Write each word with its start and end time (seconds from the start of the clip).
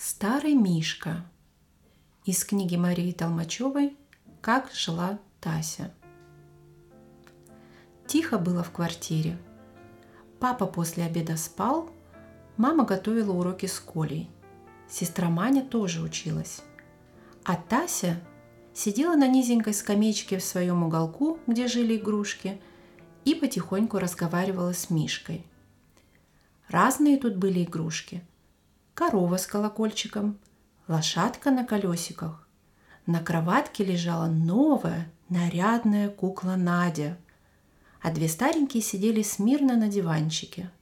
Старый 0.00 0.54
Мишка. 0.54 1.24
Из 2.24 2.44
книги 2.44 2.76
Марии 2.76 3.10
Толмачевой 3.10 3.96
«Как 4.40 4.70
жила 4.72 5.18
Тася». 5.40 5.92
Тихо 8.06 8.38
было 8.38 8.62
в 8.62 8.70
квартире. 8.70 9.36
Папа 10.38 10.66
после 10.66 11.02
обеда 11.02 11.36
спал, 11.36 11.90
мама 12.56 12.84
готовила 12.84 13.32
уроки 13.32 13.66
с 13.66 13.80
Колей. 13.80 14.30
Сестра 14.88 15.28
Маня 15.28 15.64
тоже 15.64 16.00
училась. 16.00 16.60
А 17.42 17.56
Тася 17.56 18.20
сидела 18.72 19.16
на 19.16 19.26
низенькой 19.26 19.74
скамеечке 19.74 20.38
в 20.38 20.44
своем 20.44 20.84
уголку, 20.84 21.40
где 21.48 21.66
жили 21.66 21.96
игрушки, 21.96 22.60
и 23.24 23.34
потихоньку 23.34 23.98
разговаривала 23.98 24.74
с 24.74 24.90
Мишкой. 24.90 25.44
Разные 26.68 27.16
тут 27.18 27.34
были 27.34 27.64
игрушки– 27.64 28.22
корова 28.98 29.36
с 29.36 29.46
колокольчиком, 29.46 30.40
лошадка 30.88 31.52
на 31.52 31.64
колесиках. 31.64 32.48
На 33.06 33.20
кроватке 33.20 33.84
лежала 33.84 34.26
новая, 34.26 35.08
нарядная 35.28 36.08
кукла 36.08 36.56
Надя, 36.56 37.16
а 38.02 38.10
две 38.10 38.26
старенькие 38.26 38.82
сидели 38.82 39.22
смирно 39.22 39.76
на 39.76 39.86
диванчике. 39.86 40.72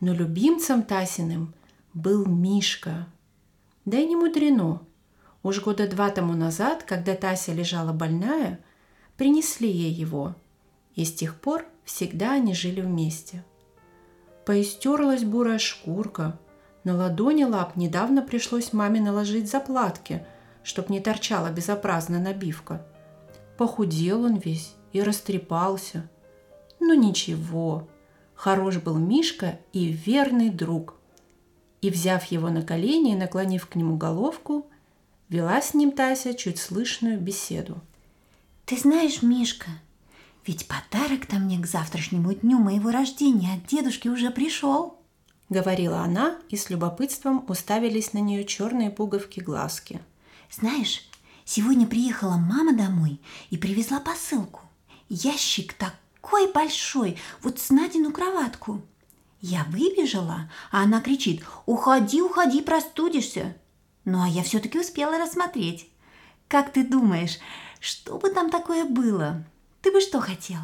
Но 0.00 0.14
любимцем 0.14 0.82
Тасиным 0.82 1.52
был 1.92 2.24
Мишка. 2.24 3.06
Да 3.84 3.98
и 3.98 4.06
не 4.06 4.16
мудрено. 4.16 4.80
Уж 5.42 5.60
года 5.60 5.86
два 5.88 6.08
тому 6.08 6.32
назад, 6.32 6.84
когда 6.84 7.14
Тася 7.14 7.52
лежала 7.52 7.92
больная, 7.92 8.60
принесли 9.18 9.70
ей 9.70 9.92
его, 9.92 10.36
и 10.94 11.04
с 11.04 11.12
тех 11.12 11.38
пор 11.38 11.66
всегда 11.84 12.32
они 12.32 12.54
жили 12.54 12.80
вместе. 12.80 13.44
Поистерлась 14.46 15.22
бурая 15.22 15.58
шкурка– 15.58 16.38
на 16.84 16.94
ладони 16.96 17.44
лап 17.44 17.76
недавно 17.76 18.22
пришлось 18.22 18.72
маме 18.72 19.00
наложить 19.00 19.50
заплатки, 19.50 20.24
чтоб 20.62 20.88
не 20.88 21.00
торчала 21.00 21.50
безобразная 21.50 22.20
набивка. 22.20 22.86
Похудел 23.58 24.24
он 24.24 24.36
весь 24.36 24.74
и 24.92 25.02
растрепался. 25.02 26.08
Ну 26.78 26.94
ничего, 26.94 27.88
хорош 28.34 28.78
был 28.78 28.96
Мишка 28.96 29.58
и 29.72 29.88
верный 29.88 30.48
друг. 30.48 30.94
И, 31.82 31.90
взяв 31.90 32.24
его 32.26 32.48
на 32.48 32.62
колени 32.62 33.12
и 33.12 33.16
наклонив 33.16 33.66
к 33.66 33.74
нему 33.74 33.96
головку, 33.96 34.66
вела 35.28 35.60
с 35.60 35.74
ним 35.74 35.92
Тася 35.92 36.34
чуть 36.34 36.58
слышную 36.58 37.18
беседу. 37.20 37.80
«Ты 38.64 38.78
знаешь, 38.78 39.22
Мишка, 39.22 39.70
ведь 40.46 40.68
подарок-то 40.68 41.36
мне 41.36 41.58
к 41.58 41.66
завтрашнему 41.66 42.32
дню 42.34 42.58
моего 42.58 42.90
рождения 42.90 43.54
от 43.54 43.66
дедушки 43.66 44.08
уже 44.08 44.30
пришел» 44.30 44.99
говорила 45.50 45.98
она, 46.00 46.38
и 46.48 46.56
с 46.56 46.70
любопытством 46.70 47.44
уставились 47.48 48.14
на 48.14 48.18
нее 48.18 48.44
черные 48.44 48.90
пуговки 48.90 49.40
глазки. 49.40 50.00
Знаешь, 50.50 51.06
сегодня 51.44 51.86
приехала 51.86 52.36
мама 52.36 52.72
домой 52.72 53.20
и 53.50 53.58
привезла 53.58 54.00
посылку. 54.00 54.62
Ящик 55.10 55.74
такой 55.74 56.50
большой, 56.52 57.18
вот 57.42 57.58
с 57.58 57.68
Надину 57.70 58.12
кроватку. 58.12 58.80
Я 59.42 59.64
выбежала, 59.64 60.50
а 60.70 60.82
она 60.84 61.00
кричит 61.00 61.42
«Уходи, 61.66 62.22
уходи, 62.22 62.62
простудишься!» 62.62 63.56
Ну, 64.04 64.22
а 64.22 64.28
я 64.28 64.42
все-таки 64.42 64.78
успела 64.78 65.18
рассмотреть. 65.18 65.88
Как 66.48 66.72
ты 66.72 66.84
думаешь, 66.84 67.38
что 67.80 68.18
бы 68.18 68.30
там 68.30 68.50
такое 68.50 68.84
было? 68.84 69.44
Ты 69.82 69.92
бы 69.92 70.00
что 70.00 70.20
хотел? 70.20 70.60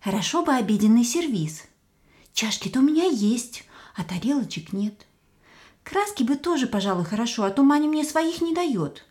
Хорошо 0.00 0.44
бы 0.44 0.54
обеденный 0.54 1.04
сервиз. 1.04 1.64
Чашки-то 2.32 2.80
у 2.80 2.82
меня 2.82 3.04
есть, 3.04 3.64
а 3.96 4.04
тарелочек 4.04 4.72
нет. 4.72 5.06
Краски 5.82 6.22
бы 6.22 6.36
тоже, 6.36 6.66
пожалуй, 6.66 7.04
хорошо, 7.04 7.44
а 7.44 7.50
то 7.50 7.62
Маня 7.62 7.88
мне 7.88 8.04
своих 8.04 8.40
не 8.40 8.54
дает. 8.54 9.04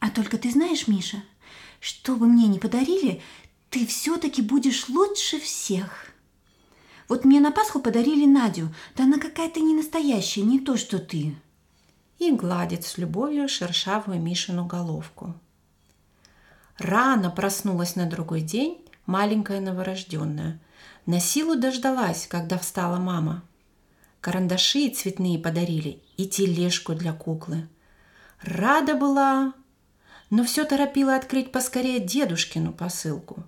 А 0.00 0.10
только 0.10 0.38
ты 0.38 0.50
знаешь, 0.50 0.88
Миша, 0.88 1.22
что 1.80 2.16
бы 2.16 2.26
мне 2.26 2.48
ни 2.48 2.58
подарили, 2.58 3.22
ты 3.70 3.86
все-таки 3.86 4.42
будешь 4.42 4.88
лучше 4.88 5.38
всех. 5.38 6.08
Вот 7.08 7.24
мне 7.24 7.40
на 7.40 7.52
Пасху 7.52 7.80
подарили 7.80 8.24
Надю, 8.26 8.74
да 8.96 9.04
она 9.04 9.18
какая-то 9.18 9.60
не 9.60 9.74
настоящая, 9.74 10.42
не 10.42 10.58
то, 10.58 10.76
что 10.76 10.98
ты. 10.98 11.36
И 12.18 12.30
гладит 12.32 12.84
с 12.84 12.96
любовью 12.98 13.48
шершавую 13.48 14.20
Мишину 14.20 14.64
головку. 14.64 15.34
Рано 16.78 17.30
проснулась 17.30 17.94
на 17.94 18.06
другой 18.06 18.40
день 18.40 18.80
маленькая 19.06 19.60
новорожденная. 19.60 20.60
На 21.06 21.20
силу 21.20 21.56
дождалась, 21.56 22.26
когда 22.26 22.58
встала 22.58 22.96
мама– 22.96 23.42
карандаши 24.24 24.88
цветные 24.88 25.38
подарили 25.38 26.02
и 26.16 26.26
тележку 26.26 26.94
для 26.94 27.12
куклы. 27.12 27.68
Рада 28.40 28.94
была, 28.94 29.52
но 30.30 30.44
все 30.44 30.64
торопила 30.64 31.14
открыть 31.14 31.52
поскорее 31.52 32.00
дедушкину 32.00 32.72
посылку. 32.72 33.44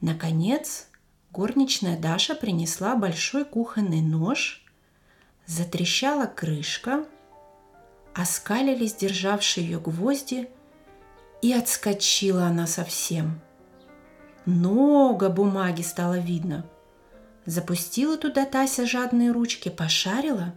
Наконец, 0.00 0.88
горничная 1.30 1.98
Даша 1.98 2.34
принесла 2.34 2.96
большой 2.96 3.44
кухонный 3.44 4.00
нож, 4.00 4.64
затрещала 5.44 6.24
крышка, 6.24 7.04
оскалились 8.14 8.94
державшие 8.94 9.66
ее 9.66 9.78
гвозди, 9.78 10.48
и 11.42 11.52
отскочила 11.52 12.46
она 12.46 12.66
совсем. 12.66 13.42
Много 14.46 15.28
бумаги 15.28 15.82
стало 15.82 16.18
видно– 16.18 16.64
Запустила 17.46 18.16
туда 18.18 18.44
Тася 18.44 18.86
жадные 18.86 19.30
ручки, 19.30 19.68
пошарила, 19.68 20.54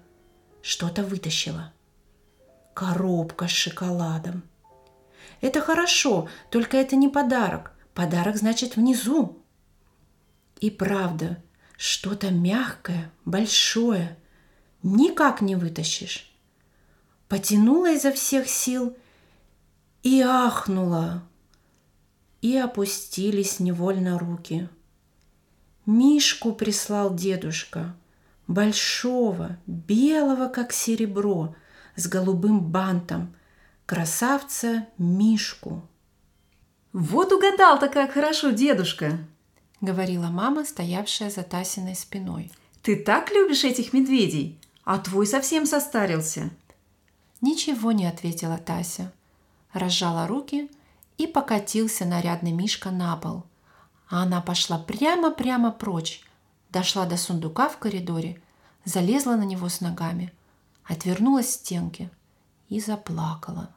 что-то 0.63 1.03
вытащила. 1.03 1.71
Коробка 2.73 3.47
с 3.47 3.51
шоколадом. 3.51 4.43
Это 5.39 5.61
хорошо, 5.61 6.27
только 6.49 6.77
это 6.77 6.95
не 6.95 7.07
подарок. 7.07 7.73
Подарок 7.93 8.37
значит 8.37 8.75
внизу. 8.75 9.37
И 10.59 10.71
правда, 10.71 11.43
что-то 11.77 12.31
мягкое, 12.31 13.11
большое. 13.23 14.17
Никак 14.81 15.41
не 15.41 15.55
вытащишь. 15.55 16.33
Потянула 17.27 17.91
изо 17.91 18.11
всех 18.11 18.49
сил 18.49 18.97
и 20.01 20.21
ахнула. 20.21 21.23
И 22.41 22.57
опустились 22.57 23.59
невольно 23.59 24.17
руки– 24.17 24.67
Мишку 25.89 26.53
прислал 26.53 27.15
дедушка, 27.15 27.95
большого, 28.45 29.57
белого, 29.65 30.47
как 30.47 30.71
серебро, 30.71 31.55
с 31.95 32.05
голубым 32.07 32.59
бантом, 32.59 33.33
красавца 33.87 34.85
Мишку. 34.99 35.81
«Вот 36.93 37.33
угадал-то 37.33 37.89
как 37.89 38.11
хорошо, 38.11 38.51
дедушка!»— 38.51 39.17
говорила 39.81 40.27
мама, 40.27 40.63
стоявшая 40.63 41.31
за 41.31 41.41
Тасиной 41.41 41.95
спиной. 41.95 42.51
«Ты 42.83 42.95
так 42.95 43.31
любишь 43.31 43.63
этих 43.63 43.91
медведей, 43.91 44.59
а 44.83 44.99
твой 44.99 45.25
совсем 45.25 45.65
состарился!» 45.65 46.51
Ничего 47.41 47.93
не 47.93 48.05
ответила 48.05 48.59
Тася, 48.59 49.11
разжала 49.73 50.27
руки 50.27 50.69
и 51.17 51.25
покатился 51.25 52.05
нарядный 52.05 52.51
Мишка 52.51 52.91
на 52.91 53.15
пол— 53.15 53.43
а 54.09 54.23
она 54.23 54.41
пошла 54.41 54.79
прямо-прямо 54.79 55.71
прочь, 55.71 56.23
дошла 56.71 57.05
до 57.05 57.15
сундука 57.15 57.69
в 57.69 57.77
коридоре, 57.77 58.41
залезла 58.83 59.35
на 59.35 59.43
него 59.43 59.69
с 59.69 59.81
ногами, 59.81 60.33
отвернулась 60.83 61.47
к 61.47 61.51
стенке 61.51 62.09
и 62.69 62.79
заплакала. 62.79 63.69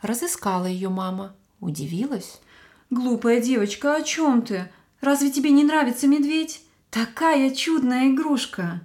Разыскала 0.00 0.64
ее 0.64 0.88
мама, 0.88 1.34
удивилась. 1.60 2.40
«Глупая 2.88 3.40
девочка, 3.40 3.94
о 3.94 4.02
чем 4.02 4.42
ты? 4.42 4.70
Разве 5.00 5.30
тебе 5.30 5.50
не 5.50 5.62
нравится 5.62 6.08
медведь? 6.08 6.62
Такая 6.90 7.54
чудная 7.54 8.08
игрушка!» 8.10 8.80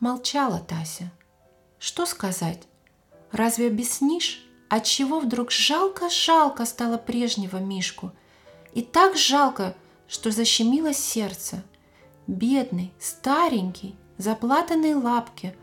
Молчала 0.00 0.58
Тася. 0.58 1.10
Что 1.78 2.04
сказать? 2.04 2.64
Разве 3.30 3.68
объяснишь, 3.68 4.44
отчего 4.68 5.20
вдруг 5.20 5.50
жалко-жалко 5.50 6.66
стало 6.66 6.98
прежнего 6.98 7.58
Мишку– 7.58 8.12
и 8.74 8.82
так 8.82 9.16
жалко, 9.16 9.76
что 10.08 10.30
защемило 10.30 10.92
сердце. 10.92 11.62
Бедный, 12.26 12.92
старенький, 12.98 13.94
заплатанные 14.18 14.96
лапки, 14.96 15.56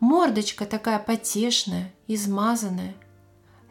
мордочка 0.00 0.66
такая 0.66 0.98
потешная, 0.98 1.92
измазанная. 2.06 2.94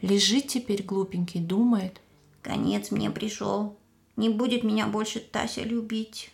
Лежит 0.02 0.48
теперь 0.48 0.84
глупенький, 0.84 1.42
думает. 1.42 2.02
Конец 2.42 2.92
мне 2.92 3.10
пришел. 3.10 3.78
Не 4.16 4.30
будет 4.30 4.64
меня 4.64 4.88
больше 4.88 5.20
Тася 5.20 5.62
любить. 5.62 6.32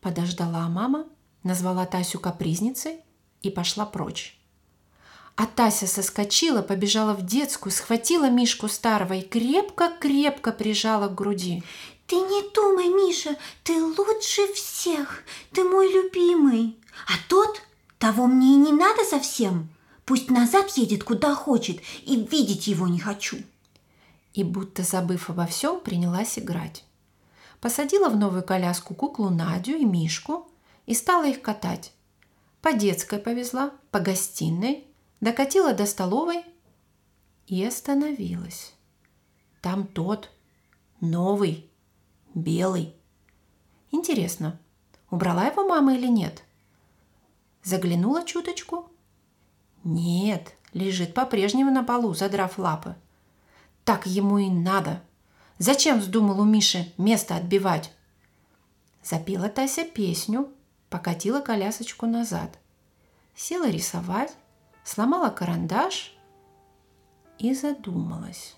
Подождала 0.00 0.68
мама, 0.68 1.06
назвала 1.42 1.84
Тасю 1.86 2.18
капризницей 2.18 3.00
и 3.42 3.50
пошла 3.50 3.84
прочь. 3.84 4.37
А 5.38 5.46
Тася 5.46 5.86
соскочила, 5.86 6.62
побежала 6.62 7.14
в 7.14 7.24
детскую, 7.24 7.70
схватила 7.70 8.28
Мишку 8.28 8.66
старого 8.66 9.12
и 9.12 9.22
крепко-крепко 9.22 10.50
прижала 10.50 11.06
к 11.06 11.14
груди. 11.14 11.62
«Ты 12.08 12.16
не 12.16 12.42
думай, 12.52 12.88
Миша, 12.88 13.36
ты 13.62 13.80
лучше 13.80 14.52
всех, 14.52 15.22
ты 15.52 15.62
мой 15.62 15.92
любимый. 15.92 16.76
А 17.06 17.12
тот, 17.28 17.62
того 18.00 18.26
мне 18.26 18.54
и 18.54 18.56
не 18.56 18.72
надо 18.72 19.04
совсем. 19.04 19.68
Пусть 20.04 20.28
назад 20.28 20.70
едет 20.76 21.04
куда 21.04 21.36
хочет, 21.36 21.78
и 22.02 22.16
видеть 22.16 22.66
его 22.66 22.88
не 22.88 22.98
хочу. 22.98 23.36
И 24.34 24.42
будто 24.42 24.82
забыв 24.82 25.30
обо 25.30 25.46
всем, 25.46 25.78
принялась 25.78 26.36
играть. 26.36 26.82
Посадила 27.60 28.08
в 28.08 28.16
новую 28.16 28.42
коляску 28.42 28.92
куклу 28.92 29.30
Надю 29.30 29.76
и 29.76 29.84
Мишку 29.84 30.50
и 30.86 30.94
стала 30.94 31.28
их 31.28 31.42
катать. 31.42 31.92
По 32.60 32.72
детской 32.72 33.20
повезла, 33.20 33.70
по 33.92 34.00
гостиной, 34.00 34.87
докатила 35.20 35.74
до 35.74 35.86
столовой 35.86 36.44
и 37.46 37.64
остановилась. 37.64 38.74
Там 39.60 39.86
тот, 39.86 40.30
новый, 41.00 41.70
белый. 42.34 42.94
Интересно, 43.90 44.58
убрала 45.10 45.46
его 45.46 45.66
мама 45.66 45.94
или 45.94 46.06
нет? 46.06 46.44
Заглянула 47.62 48.24
чуточку. 48.24 48.90
Нет, 49.84 50.54
лежит 50.72 51.14
по-прежнему 51.14 51.70
на 51.70 51.82
полу, 51.82 52.14
задрав 52.14 52.58
лапы. 52.58 52.94
Так 53.84 54.06
ему 54.06 54.38
и 54.38 54.50
надо. 54.50 55.02
Зачем 55.58 55.98
вздумал 55.98 56.40
у 56.40 56.44
Миши 56.44 56.92
место 56.98 57.36
отбивать? 57.36 57.92
Запела 59.02 59.48
Тася 59.48 59.84
песню, 59.84 60.52
покатила 60.90 61.40
колясочку 61.40 62.06
назад. 62.06 62.58
Села 63.34 63.70
рисовать, 63.70 64.34
сломала 64.88 65.28
карандаш 65.28 66.16
и 67.38 67.52
задумалась. 67.52 68.56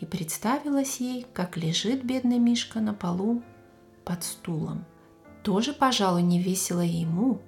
И 0.00 0.04
представилась 0.04 1.00
ей, 1.00 1.26
как 1.32 1.56
лежит 1.56 2.04
бедный 2.04 2.38
Мишка 2.38 2.80
на 2.80 2.92
полу 2.92 3.42
под 4.04 4.22
стулом. 4.22 4.84
Тоже, 5.42 5.72
пожалуй, 5.72 6.22
не 6.22 6.40
весело 6.42 6.82
ему. 6.82 7.40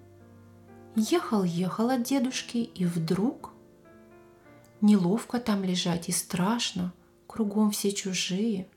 Ехал-ехал 0.96 1.90
от 1.90 2.02
дедушки, 2.02 2.56
и 2.56 2.86
вдруг 2.86 3.52
неловко 4.80 5.38
там 5.38 5.62
лежать 5.62 6.08
и 6.08 6.12
страшно, 6.12 6.94
кругом 7.26 7.72
все 7.72 7.92
чужие. 7.92 8.68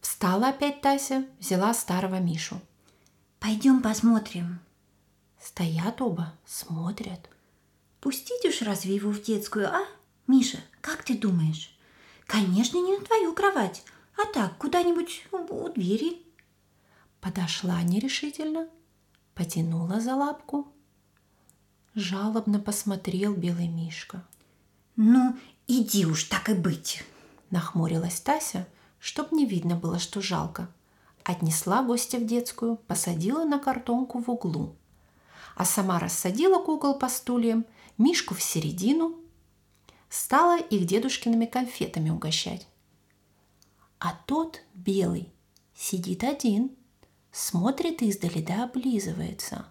Встала 0.00 0.48
опять 0.48 0.82
Тася, 0.82 1.24
взяла 1.40 1.72
старого 1.72 2.20
Мишу. 2.20 2.60
Пойдем 3.40 3.80
посмотрим. 3.80 4.60
Стоят 5.40 6.02
оба, 6.02 6.34
смотрят. 6.44 7.30
Пустить 8.04 8.44
уж 8.44 8.60
разве 8.60 8.96
его 8.96 9.10
в 9.10 9.22
детскую, 9.22 9.66
а? 9.66 9.86
Миша, 10.26 10.58
как 10.82 11.04
ты 11.04 11.16
думаешь? 11.16 11.74
Конечно, 12.26 12.76
не 12.76 12.98
на 12.98 13.02
твою 13.02 13.32
кровать, 13.32 13.82
а 14.18 14.26
так, 14.26 14.58
куда-нибудь 14.58 15.26
у 15.32 15.68
двери. 15.70 16.22
Подошла 17.22 17.80
нерешительно, 17.80 18.68
потянула 19.34 20.02
за 20.02 20.16
лапку. 20.16 20.70
Жалобно 21.94 22.58
посмотрел 22.58 23.34
белый 23.34 23.68
мишка. 23.68 24.22
Ну, 24.96 25.34
иди 25.66 26.04
уж 26.04 26.24
так 26.24 26.50
и 26.50 26.54
быть. 26.54 27.04
Нахмурилась 27.48 28.20
Тася, 28.20 28.68
чтоб 28.98 29.32
не 29.32 29.46
видно 29.46 29.76
было, 29.76 29.98
что 29.98 30.20
жалко. 30.20 30.68
Отнесла 31.22 31.82
гостя 31.82 32.18
в 32.18 32.26
детскую, 32.26 32.76
посадила 32.76 33.44
на 33.44 33.58
картонку 33.58 34.18
в 34.18 34.28
углу. 34.28 34.76
А 35.54 35.64
сама 35.64 35.98
рассадила 35.98 36.62
кукол 36.62 36.98
по 36.98 37.08
стульям, 37.08 37.64
Мишку 37.96 38.34
в 38.34 38.42
середину, 38.42 39.16
стала 40.08 40.58
их 40.58 40.86
дедушкиными 40.86 41.46
конфетами 41.46 42.10
угощать. 42.10 42.66
А 44.00 44.14
тот, 44.26 44.62
белый, 44.74 45.32
сидит 45.76 46.24
один, 46.24 46.76
смотрит 47.30 48.02
издали 48.02 48.42
да 48.42 48.64
облизывается. 48.64 49.66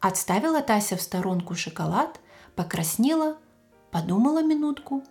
Отставила 0.00 0.62
Тася 0.62 0.96
в 0.96 1.02
сторонку 1.02 1.54
шоколад, 1.54 2.18
покраснела, 2.56 3.38
подумала 3.90 4.42
минутку, 4.42 5.04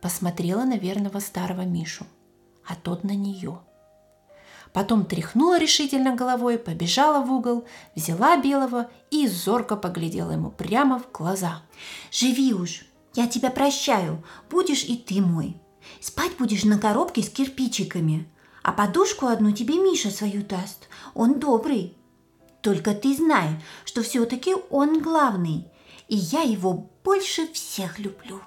посмотрела 0.00 0.64
на 0.64 0.76
верного 0.76 1.18
старого 1.18 1.62
Мишу, 1.62 2.06
а 2.64 2.76
тот 2.76 3.02
на 3.02 3.14
нее. 3.14 3.60
Потом 4.72 5.04
тряхнула 5.04 5.58
решительно 5.58 6.14
головой, 6.14 6.58
побежала 6.58 7.24
в 7.24 7.32
угол, 7.32 7.64
взяла 7.96 8.36
белого 8.36 8.88
и 9.10 9.26
зорко 9.26 9.76
поглядела 9.76 10.32
ему 10.32 10.50
прямо 10.50 10.98
в 10.98 11.10
глаза. 11.10 11.62
«Живи 12.12 12.54
уж, 12.54 12.84
я 13.14 13.26
тебя 13.26 13.50
прощаю, 13.50 14.22
будешь 14.48 14.84
и 14.84 14.96
ты 14.96 15.20
мой. 15.20 15.56
Спать 16.00 16.36
будешь 16.38 16.64
на 16.64 16.78
коробке 16.78 17.22
с 17.22 17.28
кирпичиками, 17.28 18.28
а 18.62 18.72
подушку 18.72 19.26
одну 19.26 19.50
тебе 19.50 19.74
Миша 19.76 20.10
свою 20.10 20.42
даст. 20.42 20.88
Он 21.14 21.40
добрый. 21.40 21.96
Только 22.60 22.94
ты 22.94 23.16
знай, 23.16 23.60
что 23.84 24.02
все-таки 24.02 24.54
он 24.68 25.00
главный, 25.00 25.66
и 26.06 26.16
я 26.16 26.42
его 26.42 26.86
больше 27.02 27.52
всех 27.52 27.98
люблю». 27.98 28.40